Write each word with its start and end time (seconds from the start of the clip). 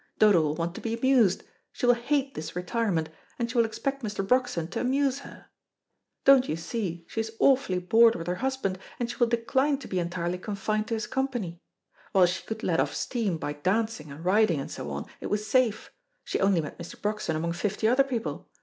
Dodo 0.17 0.41
will 0.41 0.55
want 0.55 0.73
to 0.73 0.81
be 0.81 0.95
amused; 0.95 1.43
she 1.71 1.85
will 1.85 1.93
hate 1.93 2.33
this 2.33 2.55
retirement, 2.55 3.09
and 3.37 3.47
she 3.51 3.55
will 3.59 3.65
expect 3.65 4.01
Mr. 4.01 4.25
Broxton 4.27 4.67
to 4.69 4.79
amuse 4.81 5.19
her. 5.19 5.45
Don't 6.25 6.49
you 6.49 6.55
see 6.55 7.05
she 7.07 7.19
is 7.21 7.33
awfully 7.37 7.77
bored 7.77 8.15
with 8.15 8.25
her 8.25 8.37
husband, 8.41 8.79
and 8.99 9.11
she 9.11 9.17
will 9.17 9.27
decline 9.27 9.77
to 9.77 9.87
be 9.87 9.99
entirely 9.99 10.39
confined 10.39 10.87
to 10.87 10.95
his 10.95 11.05
company. 11.05 11.61
While 12.13 12.25
she 12.25 12.43
could 12.43 12.63
let 12.63 12.79
off 12.79 12.95
steam 12.95 13.37
by 13.37 13.53
dancing 13.53 14.11
and 14.11 14.25
riding 14.25 14.59
and 14.59 14.71
so 14.71 14.89
on, 14.89 15.05
it 15.19 15.27
was 15.27 15.45
safe; 15.45 15.91
she 16.23 16.39
only 16.39 16.61
met 16.61 16.79
Mr. 16.79 16.99
Broxton 16.99 17.35
among 17.35 17.53
fifty 17.53 17.87
other 17.87 18.03
people. 18.03 18.49